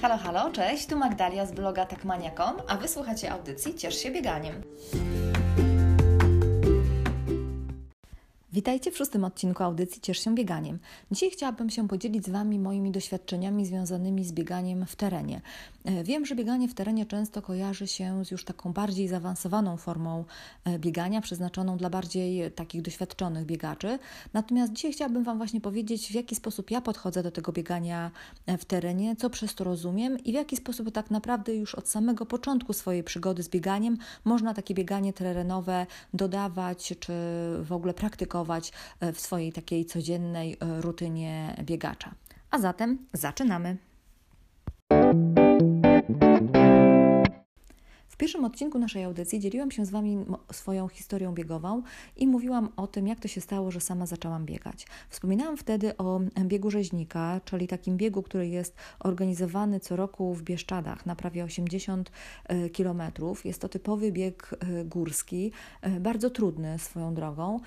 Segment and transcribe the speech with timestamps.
[0.00, 4.62] Halo, halo, cześć, tu Magdalia z bloga takmania.com, a wysłuchacie audycji Ciesz się bieganiem.
[8.58, 10.78] Witajcie w szóstym odcinku audycji Ciesz się bieganiem.
[11.10, 15.40] Dzisiaj chciałabym się podzielić z Wami moimi doświadczeniami związanymi z bieganiem w terenie.
[15.84, 20.24] E, wiem, że bieganie w terenie często kojarzy się z już taką bardziej zaawansowaną formą
[20.64, 23.98] e, biegania, przeznaczoną dla bardziej takich doświadczonych biegaczy.
[24.32, 28.10] Natomiast dzisiaj chciałabym Wam właśnie powiedzieć, w jaki sposób ja podchodzę do tego biegania
[28.46, 31.88] e, w terenie, co przez to rozumiem i w jaki sposób tak naprawdę już od
[31.88, 37.12] samego początku swojej przygody z bieganiem można takie bieganie terenowe dodawać czy
[37.62, 38.47] w ogóle praktykować
[39.00, 42.14] E, w swojej takiej codziennej e, rutynie biegacza.
[42.50, 43.76] A zatem zaczynamy.
[48.18, 51.82] Pierwszym odcinku naszej audycji dzieliłam się z Wami swoją historią biegową
[52.16, 54.86] i mówiłam o tym, jak to się stało, że sama zaczęłam biegać.
[55.08, 61.06] Wspominałam wtedy o biegu rzeźnika, czyli takim biegu, który jest organizowany co roku w Bieszczadach
[61.06, 62.10] na prawie 80
[62.44, 63.44] e, kilometrów.
[63.44, 65.52] Jest to typowy bieg e, górski,
[65.82, 67.60] e, bardzo trudny swoją drogą.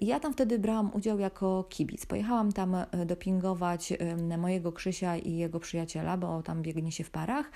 [0.00, 2.06] Ja tam wtedy brałam udział jako kibic.
[2.06, 3.92] Pojechałam tam dopingować
[4.38, 7.50] mojego Krzysia i jego przyjaciela, bo tam biegnie się w parach.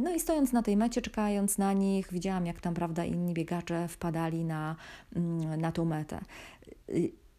[0.00, 3.88] No i stojąc na tej mecie, czekając na nich, widziałam jak tam, prawda, inni biegacze
[3.88, 4.76] wpadali na,
[5.16, 6.20] mm, na tą metę.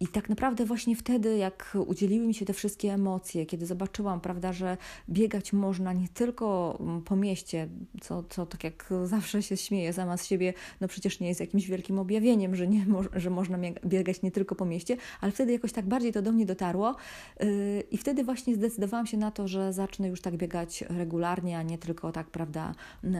[0.01, 4.53] I tak naprawdę właśnie wtedy, jak udzieliły mi się te wszystkie emocje, kiedy zobaczyłam, prawda,
[4.53, 4.77] że
[5.09, 7.69] biegać można nie tylko mm, po mieście,
[8.01, 11.67] co, co tak jak zawsze się śmieję sama z siebie, no przecież nie jest jakimś
[11.67, 12.85] wielkim objawieniem, że, nie,
[13.15, 16.45] że można biegać nie tylko po mieście, ale wtedy jakoś tak bardziej to do mnie
[16.45, 16.95] dotarło
[17.39, 17.47] yy,
[17.91, 21.77] i wtedy właśnie zdecydowałam się na to, że zacznę już tak biegać regularnie, a nie
[21.77, 22.75] tylko tak, prawda,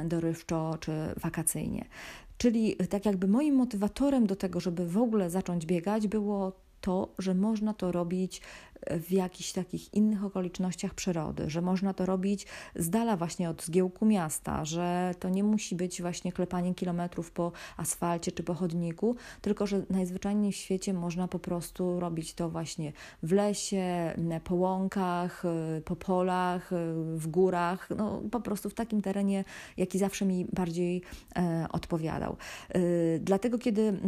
[0.06, 1.86] dorywczo czy wakacyjnie.
[2.38, 7.34] Czyli tak jakby moim motywatorem do tego, żeby w ogóle zacząć biegać, było to, że
[7.34, 8.42] można to robić
[8.90, 14.06] w jakichś takich innych okolicznościach przyrody, że można to robić z dala właśnie od zgiełku
[14.06, 19.68] miasta, że to nie musi być właśnie klepanie kilometrów po asfalcie czy po chodniku, tylko
[19.68, 22.94] że najzwyczajniej w świecie można po prostu robić to właśnie
[23.24, 25.44] w lesie, po łąkach,
[25.86, 26.72] po polach,
[27.16, 29.44] w górach, no po prostu w takim terenie,
[29.78, 31.02] jaki zawsze mi bardziej
[31.36, 32.38] e, odpowiadał.
[32.70, 32.80] E,
[33.20, 34.00] dlatego kiedy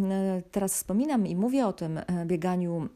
[0.52, 2.90] teraz wspominam i mówię o tym e, bieganiu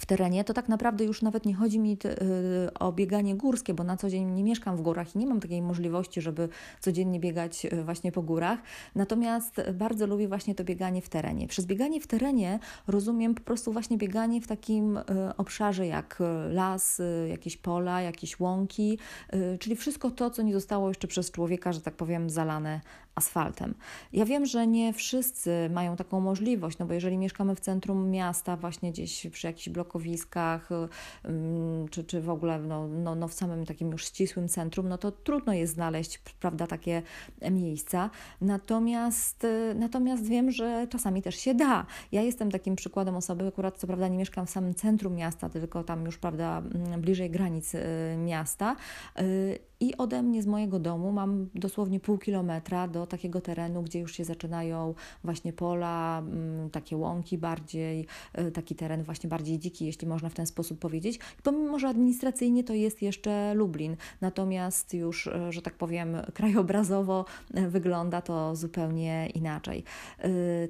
[0.00, 3.84] w terenie, to tak naprawdę już nawet nie chodzi mi y, o bieganie górskie, bo
[3.84, 6.48] na co dzień nie mieszkam w górach i nie mam takiej możliwości, żeby
[6.80, 8.58] codziennie biegać y, właśnie po górach.
[8.94, 11.48] Natomiast bardzo lubię właśnie to bieganie w terenie.
[11.48, 15.02] Przez bieganie w terenie rozumiem po prostu właśnie bieganie w takim y,
[15.36, 16.18] obszarze jak
[16.50, 18.98] las, jakieś pola, jakieś łąki,
[19.60, 22.80] czyli wszystko to, co nie zostało jeszcze przez człowieka, że tak powiem, zalane
[23.20, 23.74] asfaltem.
[24.12, 28.56] Ja wiem, że nie wszyscy mają taką możliwość, no bo jeżeli mieszkamy w centrum miasta,
[28.56, 30.68] właśnie gdzieś przy jakichś blokowiskach,
[31.90, 35.12] czy, czy w ogóle no, no, no w samym takim już ścisłym centrum, no to
[35.12, 37.02] trudno jest znaleźć, prawda, takie
[37.50, 38.10] miejsca.
[38.40, 41.86] Natomiast, natomiast wiem, że czasami też się da.
[42.12, 45.84] Ja jestem takim przykładem osoby, akurat co prawda nie mieszkam w samym centrum miasta, tylko
[45.84, 46.62] tam już, prawda,
[46.98, 47.80] bliżej granic y,
[48.18, 48.76] miasta
[49.20, 53.98] y, i ode mnie z mojego domu mam dosłownie pół kilometra do takiego terenu, gdzie
[53.98, 54.94] już się zaczynają
[55.24, 58.06] właśnie pola, mm, takie łąki bardziej,
[58.38, 61.18] y, taki teren właśnie bardziej dziki, jeśli można w ten sposób powiedzieć.
[61.42, 67.24] Pomimo, że administracyjnie to jest jeszcze Lublin, natomiast już, y, że tak powiem, krajobrazowo
[67.58, 69.84] y, wygląda to zupełnie inaczej.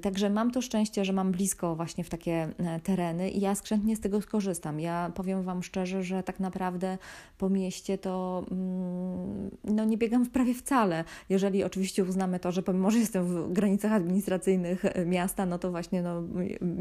[0.01, 2.49] Także mam to szczęście, że mam blisko właśnie w takie
[2.83, 4.79] tereny i ja skrzętnie z tego skorzystam.
[4.79, 6.97] Ja powiem Wam szczerze, że tak naprawdę
[7.37, 12.91] po mieście to mm, no nie biegam prawie wcale, jeżeli oczywiście uznamy to, że pomimo,
[12.91, 16.23] że jestem w granicach administracyjnych e, miasta, no to właśnie no,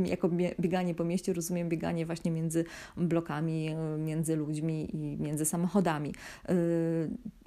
[0.05, 0.29] jako
[0.61, 2.65] bieganie po mieście rozumiem bieganie właśnie między
[2.97, 6.15] blokami, e, między ludźmi i między samochodami.
[6.49, 6.55] E,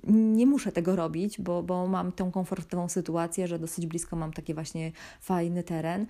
[0.08, 4.54] nie muszę tego robić, bo, bo mam tą komfortową sytuację, że dosyć blisko mam taki
[4.54, 6.06] właśnie fajny teren.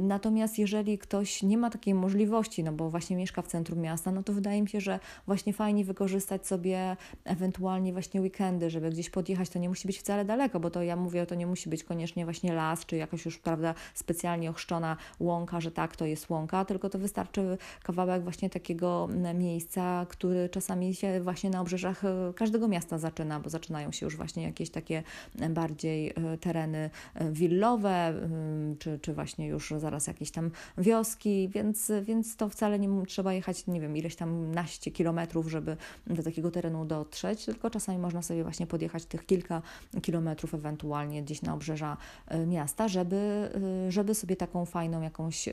[0.00, 4.22] Natomiast jeżeli ktoś nie ma takiej możliwości, no bo właśnie mieszka w centrum miasta, no
[4.22, 9.50] to wydaje mi się, że właśnie fajnie wykorzystać sobie ewentualnie właśnie weekendy, żeby gdzieś podjechać,
[9.50, 12.24] to nie musi być wcale daleko, bo to ja mówię, to nie musi być koniecznie
[12.24, 16.90] właśnie las, czy jakaś już, prawda, specjalnie ochrzczona łąka, że tak, to jest łąka, tylko
[16.90, 22.98] to wystarczy kawałek właśnie takiego miejsca, który czasami się właśnie na obrzeżach e, każdego miasta
[22.98, 25.02] zaczyna, bo zaczynają się już właśnie jakieś takie
[25.50, 28.14] bardziej e, tereny e, willowe,
[28.78, 33.66] czy, czy właśnie już zaraz jakieś tam wioski, więc, więc to wcale nie trzeba jechać,
[33.66, 35.76] nie wiem, ileś tam naście kilometrów, żeby
[36.06, 39.62] do takiego terenu dotrzeć, tylko czasami można sobie właśnie podjechać tych kilka
[40.02, 41.96] kilometrów ewentualnie gdzieś na obrzeża
[42.28, 43.50] e, miasta, żeby,
[43.86, 45.52] e, żeby sobie taką fajną jakąś e,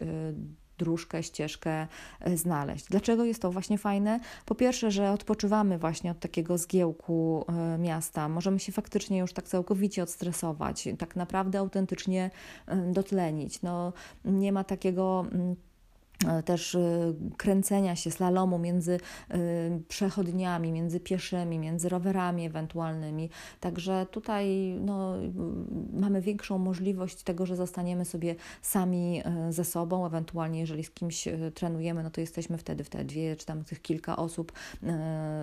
[0.78, 1.88] dróżkę, ścieżkę
[2.36, 2.86] znaleźć.
[2.86, 4.20] Dlaczego jest to właśnie fajne?
[4.46, 7.46] Po pierwsze, że odpoczywamy właśnie od takiego zgiełku
[7.80, 8.30] miasta.
[8.30, 12.32] Możemy się faktycznie już tak całkowicie odstresować, tak naprawdę autentycznie
[12.94, 13.62] dotlenić.
[13.62, 13.94] No,
[14.26, 15.56] nie ma takiego mm,
[16.46, 19.00] też e, kręcenia się slalomu między
[19.30, 19.38] e,
[19.88, 23.30] przechodniami, między pieszymi, między rowerami ewentualnymi.
[23.60, 25.14] Także tutaj no,
[25.94, 32.04] mamy większą możliwość tego, że zostaniemy sobie sami ze sobą, ewentualnie jeżeli z kimś trenujemy,
[32.04, 34.52] no to jesteśmy wtedy w te dwie czy tam tych kilka osób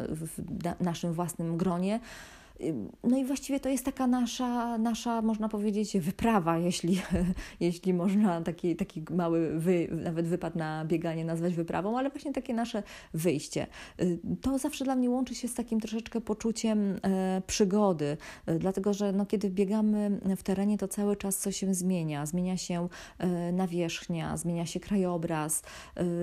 [0.08, 0.40] w
[0.80, 2.00] naszym własnym gronie.
[3.04, 7.00] No i właściwie to jest taka nasza, nasza można powiedzieć, wyprawa, jeśli,
[7.60, 12.54] jeśli można taki, taki mały, wy, nawet wypad na bieganie nazwać wyprawą, ale właśnie takie
[12.54, 12.82] nasze
[13.14, 13.66] wyjście.
[14.42, 18.16] To zawsze dla mnie łączy się z takim troszeczkę poczuciem e, przygody,
[18.46, 22.26] e, dlatego że no, kiedy biegamy w terenie, to cały czas coś się zmienia.
[22.26, 22.88] Zmienia się
[23.18, 25.62] e, nawierzchnia, zmienia się krajobraz,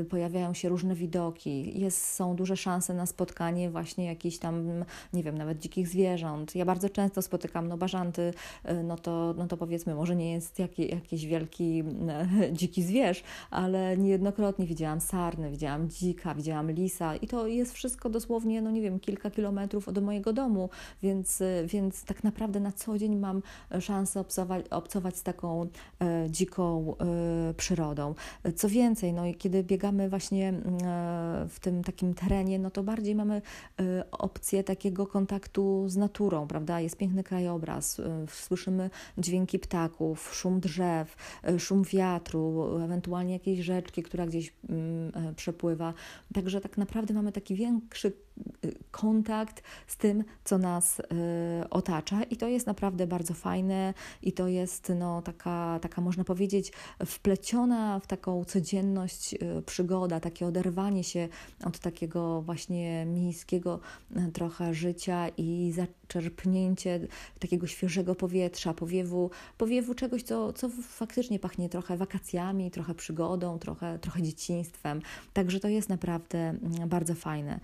[0.09, 5.37] pojawiają się różne widoki, jest, są duże szanse na spotkanie właśnie jakichś tam, nie wiem,
[5.37, 6.55] nawet dzikich zwierząt, zwierząt.
[6.55, 8.33] Ja bardzo często spotykam no bażanty,
[8.69, 11.83] y, no to, no to powiedzmy, może nie jest jaki, jakiś wielki
[12.49, 18.09] y, dziki zwierz, ale niejednokrotnie widziałam sarny, widziałam dzika, widziałam lisa i to jest wszystko
[18.09, 20.69] dosłownie, no nie wiem, kilka kilometrów od mojego domu,
[21.01, 23.41] więc, y, więc tak naprawdę na co dzień mam
[23.79, 25.67] szansę obcować, obcować z taką
[26.01, 28.15] e, dziką e, przyrodą.
[28.55, 30.53] Co więcej, no kiedy biegamy właśnie e,
[31.49, 33.41] w tym takim terenie, no to bardziej mamy
[34.11, 36.79] opcję takiego kontaktu z naturą, naturą, prawda?
[36.79, 41.15] Jest piękny krajobraz, y, słyszymy dźwięki ptaków, szum drzew,
[41.49, 45.93] y, szum wiatru, ewentualnie jakieś rzeczki, która gdzieś mm, e, przepływa.
[46.33, 48.13] Także tak naprawdę mamy taki większy
[48.65, 51.01] y, kontakt z tym, co nas
[51.69, 56.71] otacza i to jest naprawdę bardzo fajne i to jest no, taka, taka, można powiedzieć,
[57.05, 59.35] wpleciona w taką codzienność
[59.65, 61.29] przygoda, takie oderwanie się
[61.65, 63.79] od takiego właśnie miejskiego
[64.33, 66.99] trochę życia i zaczerpnięcie
[67.39, 73.99] takiego świeżego powietrza, powiewu, powiewu czegoś, co, co faktycznie pachnie trochę wakacjami, trochę przygodą, trochę,
[73.99, 75.01] trochę dzieciństwem.
[75.33, 77.59] Także to jest naprawdę mm, bardzo fajne.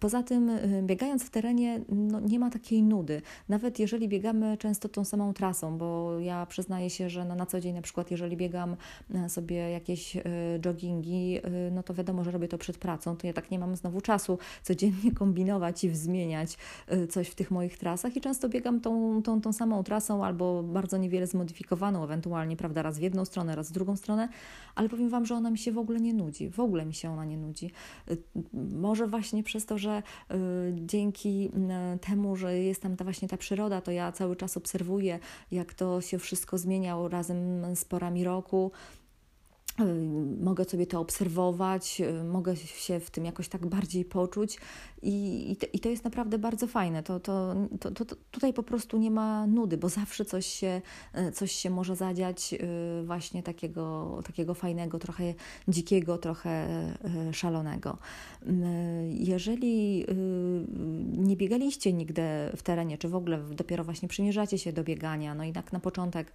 [0.00, 3.22] Poza tym, y, biegając w terenie, no, nie ma takiej nudy.
[3.48, 7.74] Nawet jeżeli biegamy często tą samą trasą, bo ja przyznaję się, że na co dzień,
[7.74, 8.76] na przykład, jeżeli biegam
[9.26, 10.22] y, sobie jakieś y,
[10.64, 11.40] joggingi,
[11.72, 14.38] no to wiadomo, że robię to przed pracą, to ja tak nie mam znowu czasu
[14.62, 16.56] codziennie kombinować i wzmieniać
[17.10, 20.96] coś w tych moich trasach i często biegam tą, tą, tą samą trasą albo bardzo
[20.96, 24.28] niewiele zmodyfikowaną, ewentualnie, prawda, raz w jedną stronę, raz w drugą stronę,
[24.74, 26.50] ale powiem Wam, że ona mi się w ogóle nie nudzi.
[26.50, 27.70] W ogóle mi się ona nie nudzi.
[28.72, 30.34] Może właśnie przez to, że y,
[30.72, 31.50] dzięki
[31.94, 35.18] y, temu, że jest tam ta właśnie ta przyroda, to ja cały czas obserwuję,
[35.50, 38.72] jak to się wszystko zmieniało razem z porami roku.
[40.40, 44.58] Mogę sobie to obserwować, mogę się w tym jakoś tak bardziej poczuć
[45.02, 47.02] i, i, to, i to jest naprawdę bardzo fajne.
[47.02, 50.82] To, to, to, to, tutaj po prostu nie ma nudy, bo zawsze coś się,
[51.34, 55.34] coś się może zadziać y, właśnie takiego, takiego fajnego, trochę
[55.68, 56.68] dzikiego, trochę
[57.30, 57.98] y, szalonego.
[59.10, 60.04] Jeżeli
[61.18, 62.22] nie biegaliście nigdy
[62.56, 65.80] w terenie, czy w ogóle dopiero właśnie przymierzacie się do biegania, no i tak na
[65.80, 66.32] początek,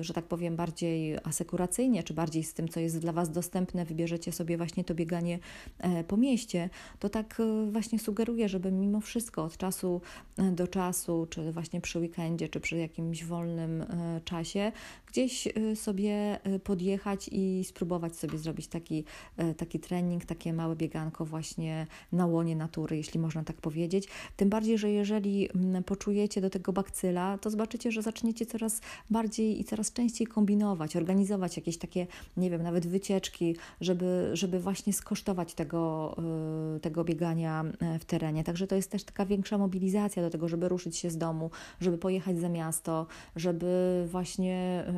[0.00, 4.32] że tak powiem, bardziej asekuracyjnie, czy bardziej z tym, co jest dla Was dostępne, wybierzecie
[4.32, 5.38] sobie właśnie to bieganie
[5.78, 10.00] e, po mieście, to tak e, właśnie sugeruję, żeby mimo wszystko od czasu
[10.38, 13.84] e, do czasu, czy właśnie przy weekendzie, czy przy jakimś wolnym
[14.24, 14.72] czasie,
[15.06, 19.04] gdzieś sobie podjechać i spróbować sobie zrobić taki,
[19.56, 24.08] taki trening, takie małe bieganko właśnie na łonie natury, jeśli można tak powiedzieć.
[24.36, 25.48] Tym bardziej, że jeżeli
[25.86, 31.56] poczujecie do tego bakcyla, to zobaczycie, że zaczniecie coraz bardziej i coraz częściej kombinować, organizować
[31.56, 36.16] jakieś takie nie wiem, nawet wycieczki, żeby, żeby właśnie skosztować tego,
[36.82, 38.44] tego biegania e, w terenie.
[38.44, 41.50] Także to jest też taka większa mobilizacja do tego, żeby ruszyć się z domu,
[41.80, 44.92] żeby pojechać za miasto, żeby właśnie y,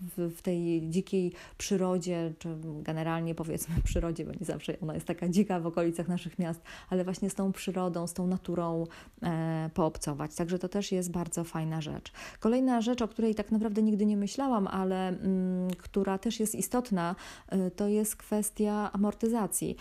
[0.00, 2.48] w, w tej dzikiej przyrodzie, czy
[2.82, 7.04] generalnie powiedzmy przyrodzie, bo nie zawsze ona jest taka dzika w okolicach naszych miast, ale
[7.04, 8.86] właśnie z tą przyrodą, z tą naturą
[9.22, 10.34] e, poobcować.
[10.34, 12.12] Także to też jest bardzo fajna rzecz.
[12.40, 17.16] Kolejna rzecz, o której tak naprawdę nigdy nie myślałam, ale mm, która też jest istotna,
[17.52, 19.76] y, to jest kwestia amortyzacji.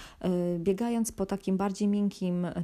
[0.59, 2.11] Biegając po takim bardziej miękkim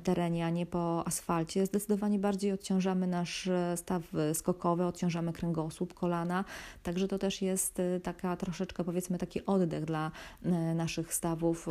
[0.03, 6.45] terenie, a nie po asfalcie, zdecydowanie bardziej odciążamy nasz staw skokowy, odciążamy kręgosłup, kolana,
[6.83, 10.11] także to też jest y, taka troszeczkę powiedzmy taki oddech dla
[10.75, 11.67] naszych stawów,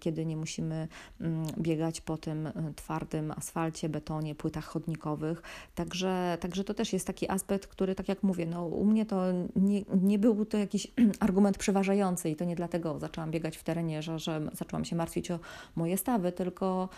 [0.00, 0.88] kiedy nie musimy
[1.20, 5.42] mm, biegać po tym twardym asfalcie, betonie, płytach chodnikowych.
[5.74, 9.22] Także, także to też jest taki aspekt, który, tak jak mówię, no, u mnie to
[9.56, 14.02] nie, nie był to jakiś argument przeważający i to nie dlatego zaczęłam biegać w terenie,
[14.02, 15.38] że, że zaczęłam się martwić o
[15.76, 16.88] moje stawy, tylko,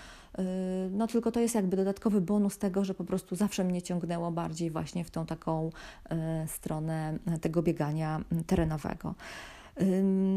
[0.91, 4.71] no, tylko to jest jakby dodatkowy bonus tego, że po prostu zawsze mnie ciągnęło bardziej
[4.71, 5.71] właśnie w tą taką
[6.47, 9.15] stronę tego biegania terenowego.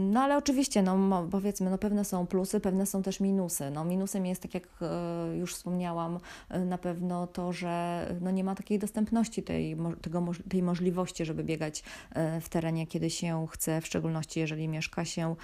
[0.10, 3.72] No ale oczywiście, no powiedzmy, no pewne są plusy, pewne są też minusy.
[3.72, 6.19] No minusem jest, tak jak e, już wspomniałam,
[6.50, 11.43] e, na pewno to, że no nie ma takiej dostępności tej, tego, tej możliwości, żeby
[11.43, 15.36] biegać e, w terenie, kiedy się chce, w szczególności jeżeli mieszka się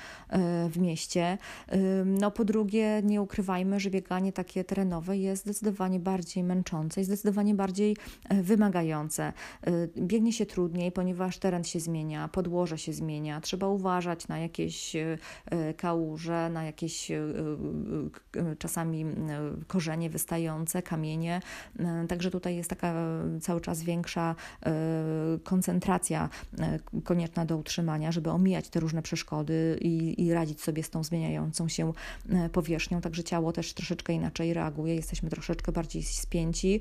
[0.70, 1.38] w mieście.
[2.06, 7.56] No po drugie, nie ukrywajmy, że bieganie takie terenowe jest zdecydowanie bardziej męczące i zdecydowanie
[7.56, 7.98] bardziej
[8.30, 9.34] wymagające.
[9.98, 14.96] Biegnie się trudniej, ponieważ teren się zmienia, podłoże się zmienia, trzeba uważać uważać na jakieś
[14.96, 17.22] e, e, kałuże, na jakieś e,
[18.60, 19.06] czasami
[19.68, 21.42] korzenie wystające, kamienie.
[22.08, 22.94] Także tutaj jest taka
[23.42, 24.36] cały czas większa
[25.44, 26.30] koncentracja
[27.04, 31.68] konieczna do utrzymania, żeby omijać te różne przeszkody i, i radzić sobie z tą zmieniającą
[31.68, 31.94] się
[32.52, 33.02] powierzchnią.
[33.02, 36.80] Także ciało też troszeczkę inaczej reaguje, jesteśmy troszeczkę bardziej spięci,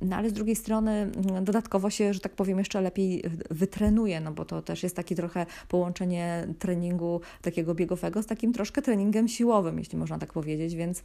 [0.00, 1.10] no ale z drugiej strony
[1.42, 5.46] dodatkowo się, że tak powiem, jeszcze lepiej wytrenuje, no bo to też jest taki trochę
[5.68, 11.04] połączenie połączenie treningu takiego biegowego z takim troszkę treningiem siłowym, jeśli można tak powiedzieć, więc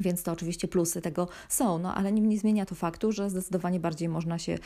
[0.00, 4.08] więc to oczywiście plusy tego są, no ale nie zmienia to faktu, że zdecydowanie bardziej
[4.08, 4.58] można się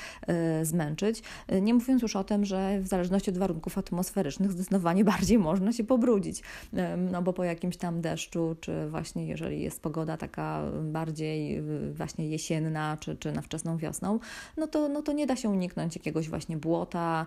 [0.61, 1.23] y, zmęczyć.
[1.47, 5.73] E, nie mówiąc już o tym, że w zależności od warunków atmosferycznych zdecydowanie bardziej można
[5.73, 6.41] się pobrudzić.
[6.41, 11.93] Y, no bo po jakimś tam deszczu, czy właśnie jeżeli jest pogoda taka bardziej y,
[11.93, 14.19] właśnie jesienna, czy, czy na wczesną wiosną,
[14.57, 17.27] no to, no to nie da się uniknąć jakiegoś właśnie błota,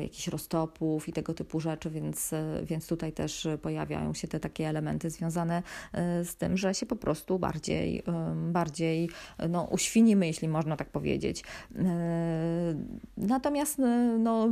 [0.00, 2.30] jakichś roztopów i tego typu rzeczy, więc,
[2.62, 5.62] więc tutaj też pojawiają się te takie elementy związane
[6.24, 8.02] z tym, że się po prostu prostu bardziej,
[8.52, 9.10] bardziej
[9.48, 11.44] no, uświnimy, jeśli można tak powiedzieć.
[11.76, 12.74] E,
[13.16, 14.48] natomiast e, no,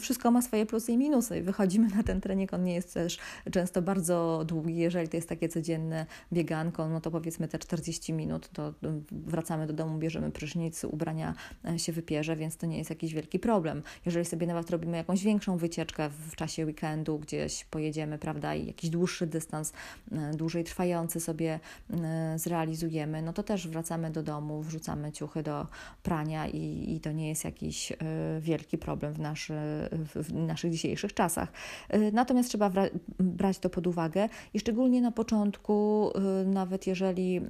[0.00, 1.42] wszystko ma swoje plusy i minusy.
[1.42, 3.18] Wychodzimy na ten trening, on nie jest też
[3.52, 4.76] często bardzo długi.
[4.76, 8.74] Jeżeli to jest takie codzienne bieganko, no to powiedzmy te 40 minut, to
[9.10, 13.38] wracamy do domu, bierzemy prysznic, ubrania e, się wypierze, więc to nie jest jakiś wielki
[13.38, 13.82] problem.
[14.06, 18.90] Jeżeli sobie nawet robimy jakąś większą wycieczkę w czasie weekendu, gdzieś pojedziemy, prawda, i jakiś
[18.90, 19.72] dłuższy dystans,
[20.34, 21.60] dłużej trwający sobie
[22.36, 25.66] zrealizujemy, no to też wracamy do domu, wrzucamy ciuchy do
[26.02, 27.96] prania i, i to nie jest jakiś y,
[28.40, 29.54] wielki problem w, naszy,
[30.14, 31.52] w naszych dzisiejszych czasach.
[31.94, 32.70] Y, natomiast trzeba
[33.18, 36.10] brać to pod uwagę i szczególnie na początku,
[36.46, 37.40] nawet jeżeli,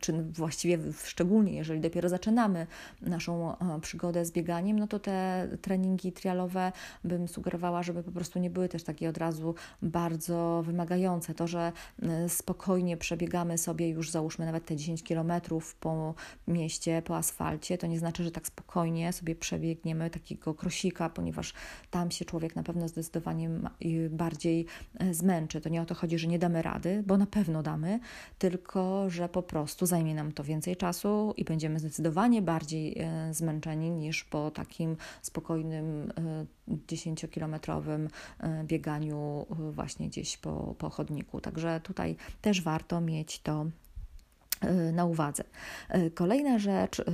[0.00, 2.66] czy właściwie szczególnie jeżeli dopiero zaczynamy
[3.02, 6.72] naszą przygodę z bieganiem, no to te treningi trialowe
[7.04, 11.34] bym sugerowała, żeby po prostu nie były też takie od razu bardzo wymagające.
[11.34, 11.72] To, że
[12.28, 16.14] spokojnie przebiegamy sobie już załóżmy nawet te 10 kilometrów po
[16.48, 21.54] mieście, po asfalcie, to nie znaczy, że tak spokojnie sobie przebiegniemy takiego krosika, ponieważ
[21.90, 23.50] tam się człowiek na pewno zdecydowanie
[24.10, 24.66] bardziej
[24.98, 25.60] e, zmęczy.
[25.60, 28.00] To nie o to chodzi, że nie damy rady, bo na pewno damy,
[28.38, 33.90] tylko że po prostu zajmie nam to więcej czasu i będziemy zdecydowanie bardziej e, zmęczeni
[33.90, 36.12] niż po takim spokojnym
[36.68, 38.08] 10-kilometrowym
[38.40, 41.40] e, bieganiu właśnie gdzieś po, po chodniku.
[41.40, 43.66] Także tutaj też warto mieć to
[44.92, 45.44] na uwadze.
[45.94, 47.04] Y, kolejna rzecz y,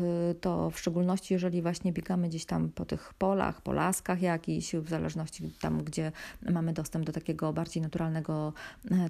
[0.41, 4.89] to w szczególności, jeżeli właśnie biegamy gdzieś tam po tych polach, po laskach jakichś, w
[4.89, 6.13] zależności tam, gdzie
[6.51, 8.53] mamy dostęp do takiego bardziej naturalnego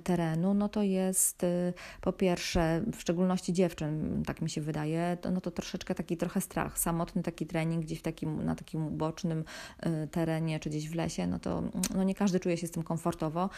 [0.05, 1.47] terenu, no to jest
[2.01, 6.79] po pierwsze, w szczególności dziewczyn, tak mi się wydaje, no to troszeczkę taki trochę strach,
[6.79, 9.45] samotny taki trening gdzieś w takim, na takim ubocznym
[10.11, 11.63] terenie, czy gdzieś w lesie, no to
[11.95, 13.51] no nie każdy czuje się z tym komfortowo.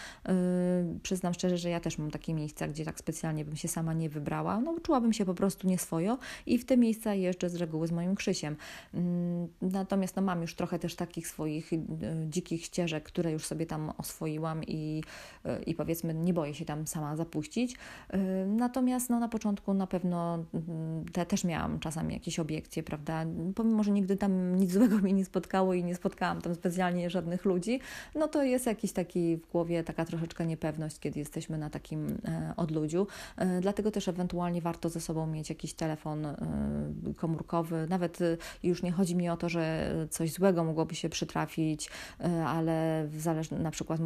[1.03, 4.11] Przyznam szczerze, że ja też mam takie miejsca, gdzie tak specjalnie bym się sama nie
[4.11, 7.93] wybrała, no czułabym się po prostu nieswojo i w te miejsca jeżdżę z reguły z
[7.93, 8.57] moim Krzysiem.
[8.95, 11.81] Mm, natomiast no, mam już trochę też takich swoich y,
[12.29, 15.03] dzikich ścieżek, które już sobie tam oswoiłam i,
[15.47, 17.73] y, i powiedzmy nie boję się tam sama zapuścić.
[17.73, 23.25] Y, natomiast no, na początku na pewno mm, te też miałam czasami jakieś obiekcje, prawda?
[23.55, 27.45] Pomimo, że nigdy tam nic złego mnie nie spotkało i nie spotkałam tam specjalnie żadnych
[27.45, 27.81] ludzi,
[28.15, 32.55] no to jest jakiś taki w głowie taka troszeczkę niepewność, kiedy jesteśmy na takim e,
[32.57, 33.07] odludziu.
[33.37, 37.87] E, dlatego też ewentualnie warto ze sobą mieć jakiś telefon y, komórkowy.
[37.89, 42.25] Nawet y, już nie chodzi mi o to, że coś złego mogłoby się przytrafić, y,
[42.47, 44.01] ale zależy na przykład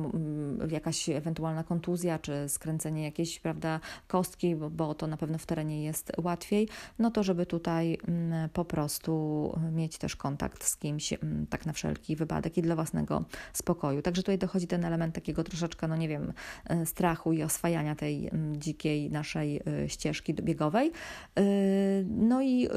[0.70, 5.84] jakaś ewentualna kontuzja, czy skręcenie jakiejś, prawda, kostki, bo, bo to na pewno w terenie
[5.84, 7.98] jest łatwiej, no to żeby tutaj
[8.52, 11.14] po prostu mieć też kontakt z kimś,
[11.50, 14.02] tak na wszelki wypadek i dla własnego spokoju.
[14.02, 16.32] Także tutaj dochodzi ten element takiego troszeczkę, no nie wiem,
[16.84, 20.92] strachu i oswajania tej dzikiej naszej ścieżki biegowej.
[22.08, 22.68] No i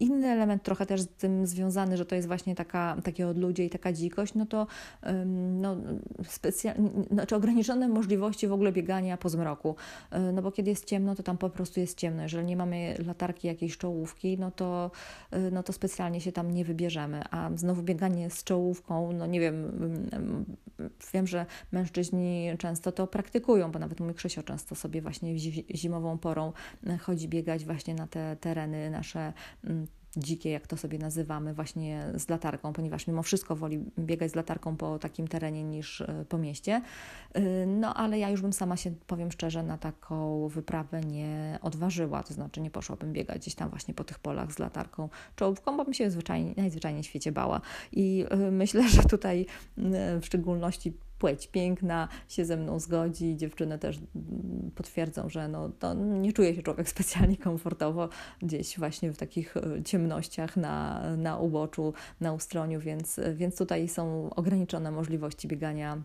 [0.00, 3.70] inny element trochę też z tym związany, że to jest właśnie taka, takie odludzie i
[3.70, 4.66] taka dzikość, no to
[5.50, 5.76] no,
[6.24, 9.76] specjalnie, znaczy ograniczone możliwości w ogóle biegania po zmroku.
[10.32, 12.22] No bo kiedy jest ciemno, to tam po prostu jest ciemno.
[12.22, 14.90] Jeżeli nie mamy latarki jakiejś czołówki, no to,
[15.52, 17.22] no to specjalnie się tam nie wybierzemy.
[17.30, 19.72] A znowu bieganie z czołówką, no nie wiem,
[21.12, 25.38] wiem, że mężczyźni często to praktykują, bo nawet mój Krzysio często sobie właśnie
[25.74, 26.52] zimową porą
[27.00, 29.32] chodzi biegać właśnie na te tereny nasze
[29.64, 29.86] mm,
[30.16, 34.76] dzikie, jak to sobie nazywamy, właśnie z latarką, ponieważ mimo wszystko woli biegać z latarką
[34.76, 36.82] po takim terenie niż e, po mieście.
[37.32, 42.22] E, no ale ja już bym sama się, powiem szczerze, na taką wyprawę nie odważyła,
[42.22, 45.84] to znaczy nie poszłabym biegać gdzieś tam właśnie po tych polach z latarką czołówką, bo
[45.84, 47.60] bym się zwyczajnie, najzwyczajniej w świecie bała.
[47.92, 49.46] I e, myślę, że tutaj
[50.20, 53.36] w szczególności płeć piękna się ze mną zgodzi.
[53.36, 58.08] Dziewczyny też mm, potwierdzą, że no, to nie czuje się człowiek specjalnie komfortowo
[58.42, 64.30] gdzieś właśnie w takich e, ciemnościach na, na uboczu, na ustroniu, więc, więc tutaj są
[64.34, 66.02] ograniczone możliwości biegania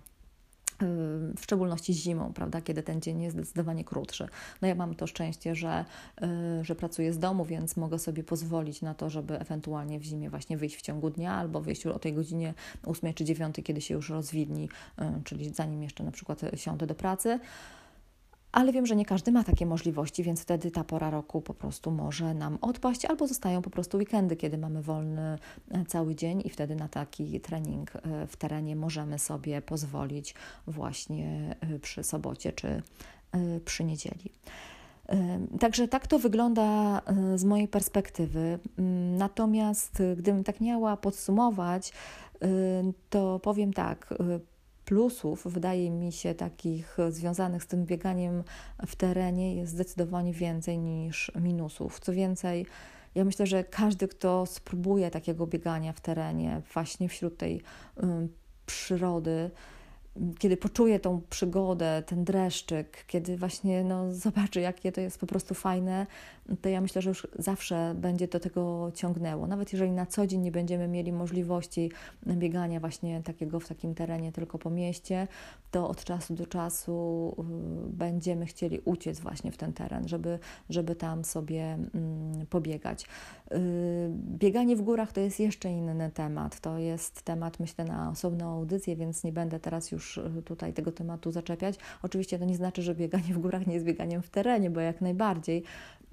[1.37, 4.27] w szczególności zimą, prawda, kiedy ten dzień jest zdecydowanie krótszy.
[4.61, 5.85] No ja mam to szczęście, że,
[6.61, 10.29] y, że pracuję z domu, więc mogę sobie pozwolić na to, żeby ewentualnie w zimie
[10.29, 12.53] właśnie wyjść w ciągu dnia albo wyjść o tej godzinie
[12.85, 16.95] 8 czy 9, kiedy się już rozwidni, y, czyli zanim jeszcze na przykład siądę do
[16.95, 17.39] pracy
[18.55, 21.91] ale wiem, że nie każdy ma takie możliwości, więc wtedy ta pora roku po prostu
[21.91, 25.37] może nam odpaść, albo zostają po prostu weekendy, kiedy mamy wolny
[25.71, 30.35] e, cały dzień i wtedy na taki trening e, w terenie możemy sobie pozwolić
[30.67, 32.81] właśnie e, przy sobocie czy
[33.65, 34.31] przy niedzieli.
[35.59, 37.01] Także tak to wygląda
[37.35, 38.59] z mojej perspektywy.
[38.79, 41.93] Mm, natomiast gdybym tak miała podsumować,
[43.09, 44.13] to powiem tak
[44.85, 48.43] plusów, wydaje mi się, takich związanych z tym bieganiem
[48.87, 51.99] w terenie jest zdecydowanie więcej niż minusów.
[51.99, 52.65] Co więcej,
[53.15, 57.61] ja myślę, że każdy, kto spróbuje takiego biegania w terenie, właśnie wśród tej
[58.65, 59.51] przyrody,
[60.39, 65.53] kiedy poczuje tą przygodę, ten dreszczyk, kiedy właśnie no, zobaczy, jakie to jest po prostu
[65.53, 66.07] fajne,
[66.61, 69.47] to ja myślę, że już zawsze będzie do tego ciągnęło.
[69.47, 71.91] Nawet jeżeli na co dzień nie będziemy mieli możliwości
[72.27, 75.27] biegania właśnie takiego w takim terenie tylko po mieście,
[75.71, 80.39] to od czasu do czasu y, będziemy chcieli uciec właśnie w ten teren, żeby,
[80.69, 83.03] żeby tam sobie mm, pobiegać.
[83.51, 83.57] Y,
[84.13, 86.59] bieganie w górach to jest jeszcze inny temat.
[86.59, 90.91] To jest temat, myślę, na osobną audycję, więc nie będę teraz już y, tutaj tego
[90.91, 91.75] tematu zaczepiać.
[92.03, 95.01] Oczywiście to nie znaczy, że bieganie w górach nie jest bieganiem w terenie, bo jak
[95.01, 95.63] najbardziej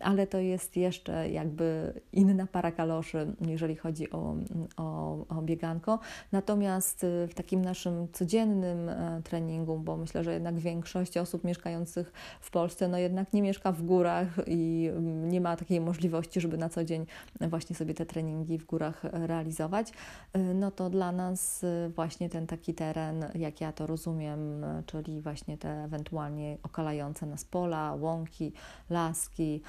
[0.03, 4.35] ale to jest jeszcze jakby inna para kaloszy, jeżeli chodzi o,
[4.77, 5.99] o, o bieganko.
[6.33, 12.13] Natomiast y, w takim naszym codziennym e, treningu, bo myślę, że jednak większość osób mieszkających
[12.41, 16.59] w Polsce, no jednak nie mieszka w górach i mm, nie ma takiej możliwości, żeby
[16.59, 17.07] na co dzień
[17.41, 19.93] właśnie sobie te treningi w górach realizować,
[20.37, 25.21] y, no to dla nas y, właśnie ten taki teren, jak ja to rozumiem, czyli
[25.21, 28.53] właśnie te ewentualnie okalające nas pola, łąki,
[28.91, 29.63] laski,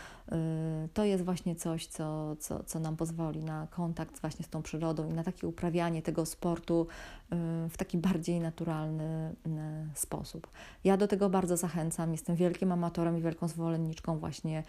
[0.94, 5.10] to jest właśnie coś, co, co, co nam pozwoli na kontakt właśnie z tą przyrodą
[5.10, 6.88] i na takie uprawianie tego sportu
[7.34, 7.36] y,
[7.70, 10.48] w taki bardziej naturalny y, sposób.
[10.84, 12.12] Ja do tego bardzo zachęcam.
[12.12, 14.64] Jestem wielkim amatorem i wielką zwolenniczką właśnie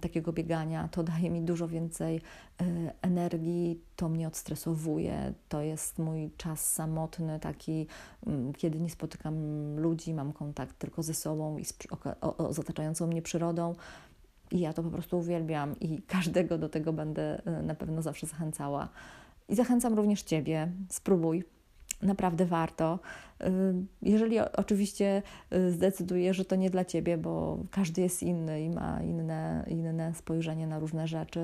[0.00, 0.88] takiego biegania.
[0.88, 2.20] To daje mi dużo więcej
[3.02, 5.34] energii, to mnie odstresowuje.
[5.48, 7.86] To jest mój czas samotny, taki,
[8.56, 9.34] kiedy nie spotykam
[9.76, 11.74] ludzi, mam kontakt tylko ze sobą i z,
[12.20, 13.74] o, o, z otaczającą mnie przyrodą.
[14.50, 18.26] I ja to po prostu uwielbiam i każdego do tego będę e, na pewno zawsze
[18.26, 18.88] zachęcała.
[19.48, 21.44] I zachęcam również Ciebie, spróbuj.
[22.02, 22.98] Naprawdę warto.
[23.40, 23.50] E,
[24.02, 29.02] jeżeli oczywiście e, zdecydujesz, że to nie dla ciebie, bo każdy jest inny i ma
[29.02, 31.40] inne, inne spojrzenie na różne rzeczy,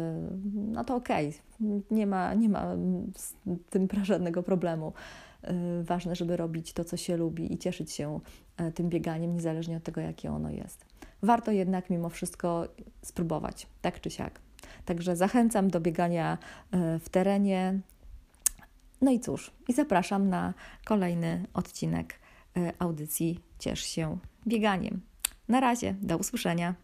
[0.55, 1.83] no to okej, okay.
[1.91, 2.77] nie, ma, nie ma
[3.17, 3.35] z
[3.71, 4.93] tym żadnego problemu.
[5.83, 8.21] Ważne, żeby robić to, co się lubi i cieszyć się
[8.75, 10.92] tym bieganiem, niezależnie od tego, jakie ono jest
[11.23, 12.69] warto jednak mimo wszystko
[13.03, 14.41] spróbować, tak czy siak.
[14.85, 16.39] Także zachęcam do biegania
[16.71, 17.81] e, w terenie.
[19.01, 20.55] No i cóż, i zapraszam na
[20.85, 22.15] kolejny odcinek
[22.57, 25.01] e, audycji Ciesz się bieganiem.
[25.49, 26.75] Na razie, do usłyszenia.